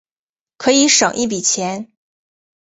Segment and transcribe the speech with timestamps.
[0.57, 1.91] 可以省一笔钱